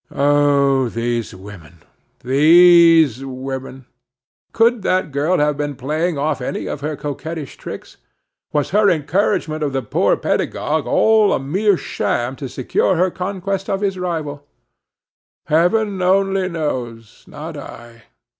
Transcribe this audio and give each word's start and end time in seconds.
Oh, 0.09 0.89
these 0.89 1.35
women! 1.35 1.83
these 2.23 3.23
women! 3.23 3.85
Could 4.51 4.81
that 4.81 5.11
girl 5.11 5.37
have 5.37 5.57
been 5.57 5.75
playing 5.75 6.17
off 6.17 6.41
any 6.41 6.65
of 6.65 6.81
her 6.81 6.95
coquettish 6.95 7.55
tricks? 7.57 7.97
Was 8.51 8.71
her 8.71 8.89
encouragement 8.89 9.61
of 9.61 9.73
the 9.73 9.83
poor 9.83 10.17
pedagogue 10.17 10.87
all 10.87 11.31
a 11.33 11.39
mere 11.39 11.77
sham 11.77 12.35
to 12.37 12.49
secure 12.49 12.95
her 12.95 13.11
conquest 13.11 13.69
of 13.69 13.81
his 13.81 13.99
rival? 13.99 14.47
Heaven 15.45 16.01
only 16.01 16.49
knows, 16.49 17.23
not 17.27 17.55
I! 17.55 18.05